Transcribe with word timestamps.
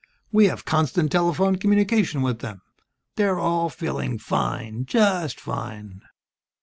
We 0.31 0.47
have 0.47 0.65
constant 0.65 1.11
telephone 1.11 1.57
communication 1.57 2.23
with 2.23 2.39
them. 2.39 2.63
They're 3.17 3.37
all 3.37 3.69
feeling 3.69 4.17
fine, 4.17 4.85
just 4.87 5.39
fine." 5.39 6.01